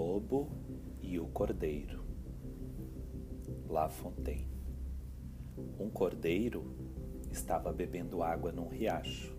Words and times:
Lobo 0.00 0.48
e 1.02 1.20
o 1.20 1.26
Cordeiro. 1.26 2.02
La 3.68 3.90
Fontaine. 3.90 4.48
Um 5.78 5.90
cordeiro 5.90 6.74
estava 7.30 7.70
bebendo 7.70 8.22
água 8.22 8.50
num 8.50 8.66
riacho. 8.66 9.36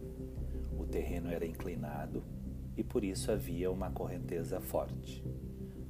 O 0.78 0.86
terreno 0.86 1.32
era 1.32 1.48
inclinado 1.48 2.24
e 2.78 2.84
por 2.84 3.04
isso 3.04 3.32
havia 3.32 3.72
uma 3.72 3.90
correnteza 3.90 4.62
forte. 4.62 5.26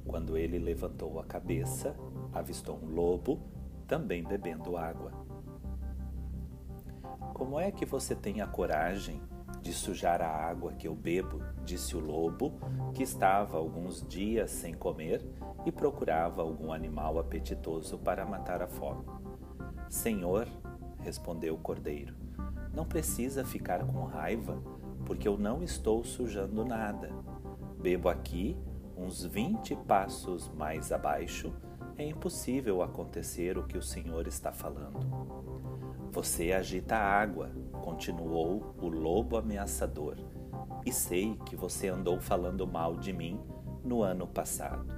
Quando 0.06 0.38
ele 0.38 0.58
levantou 0.58 1.20
a 1.20 1.24
cabeça, 1.24 1.94
avistou 2.32 2.78
um 2.82 2.94
lobo 2.94 3.42
também 3.86 4.24
bebendo 4.24 4.78
água. 4.78 5.12
Como 7.34 7.60
é 7.60 7.70
que 7.70 7.84
você 7.84 8.14
tem 8.14 8.40
a 8.40 8.46
coragem 8.46 9.20
de 9.62 9.72
sujar 9.72 10.20
a 10.20 10.28
água 10.28 10.72
que 10.72 10.88
eu 10.88 10.94
bebo, 10.94 11.40
disse 11.64 11.96
o 11.96 12.00
lobo, 12.00 12.52
que 12.92 13.02
estava 13.02 13.56
alguns 13.56 14.06
dias 14.06 14.50
sem 14.50 14.74
comer 14.74 15.24
e 15.64 15.70
procurava 15.70 16.42
algum 16.42 16.72
animal 16.72 17.18
apetitoso 17.18 17.96
para 17.96 18.26
matar 18.26 18.60
a 18.60 18.66
fome. 18.66 19.04
Senhor, 19.88 20.48
respondeu 21.00 21.54
o 21.54 21.58
cordeiro, 21.58 22.14
não 22.74 22.84
precisa 22.84 23.44
ficar 23.44 23.86
com 23.86 24.04
raiva, 24.04 24.60
porque 25.06 25.28
eu 25.28 25.38
não 25.38 25.62
estou 25.62 26.02
sujando 26.02 26.64
nada. 26.64 27.10
Bebo 27.78 28.08
aqui, 28.08 28.56
uns 28.96 29.24
vinte 29.24 29.76
passos 29.76 30.48
mais 30.54 30.90
abaixo, 30.90 31.52
é 31.96 32.06
impossível 32.06 32.82
acontecer 32.82 33.58
o 33.58 33.64
que 33.64 33.76
o 33.76 33.82
Senhor 33.82 34.26
está 34.26 34.52
falando. 34.52 35.00
Você 36.10 36.52
agita 36.52 36.96
a 36.96 37.20
água, 37.20 37.50
continuou 37.82 38.74
o 38.80 38.88
lobo 38.88 39.36
ameaçador, 39.36 40.16
e 40.84 40.92
sei 40.92 41.36
que 41.46 41.56
você 41.56 41.88
andou 41.88 42.20
falando 42.20 42.66
mal 42.66 42.96
de 42.96 43.12
mim 43.12 43.40
no 43.84 44.02
ano 44.02 44.26
passado. 44.26 44.92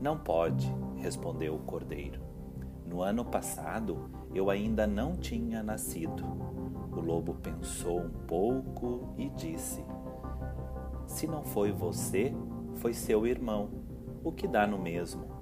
Não 0.00 0.18
pode, 0.18 0.72
respondeu 0.96 1.54
o 1.54 1.60
cordeiro. 1.60 2.22
No 2.86 3.02
ano 3.02 3.24
passado 3.24 4.08
eu 4.34 4.48
ainda 4.48 4.86
não 4.86 5.16
tinha 5.16 5.62
nascido. 5.62 6.24
O 6.92 7.00
lobo 7.00 7.34
pensou 7.34 8.00
um 8.00 8.10
pouco 8.10 9.12
e 9.18 9.28
disse: 9.30 9.84
Se 11.06 11.26
não 11.26 11.42
foi 11.42 11.72
você, 11.72 12.34
foi 12.76 12.94
seu 12.94 13.26
irmão, 13.26 13.70
o 14.24 14.32
que 14.32 14.46
dá 14.46 14.66
no 14.66 14.78
mesmo. 14.78 15.37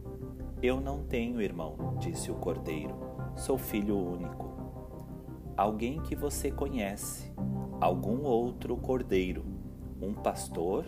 Eu 0.62 0.80
não 0.80 1.02
tenho 1.02 1.40
irmão, 1.40 1.96
disse 1.98 2.30
o 2.30 2.34
cordeiro, 2.34 2.94
sou 3.36 3.58
filho 3.58 3.98
único. 3.98 4.56
Alguém 5.54 6.00
que 6.00 6.16
você 6.16 6.50
conhece, 6.50 7.30
algum 7.78 8.22
outro 8.24 8.74
cordeiro, 8.76 9.44
um 10.00 10.14
pastor 10.14 10.86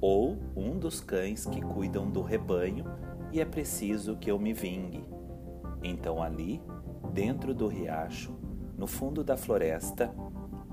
ou 0.00 0.36
um 0.56 0.76
dos 0.76 1.00
cães 1.00 1.46
que 1.46 1.60
cuidam 1.60 2.10
do 2.10 2.20
rebanho 2.20 2.84
e 3.32 3.40
é 3.40 3.44
preciso 3.44 4.16
que 4.16 4.30
eu 4.30 4.40
me 4.40 4.52
vingue. 4.52 5.04
Então 5.84 6.20
ali, 6.20 6.60
dentro 7.12 7.54
do 7.54 7.68
riacho, 7.68 8.34
no 8.76 8.88
fundo 8.88 9.22
da 9.22 9.36
floresta, 9.36 10.12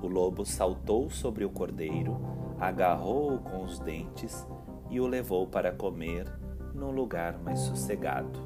o 0.01 0.07
lobo 0.07 0.43
saltou 0.43 1.07
sobre 1.09 1.45
o 1.45 1.51
cordeiro, 1.51 2.19
agarrou-o 2.59 3.37
com 3.39 3.63
os 3.63 3.79
dentes 3.79 4.47
e 4.89 4.99
o 4.99 5.05
levou 5.05 5.45
para 5.47 5.71
comer 5.71 6.25
num 6.73 6.91
lugar 6.91 7.39
mais 7.43 7.59
sossegado. 7.59 8.39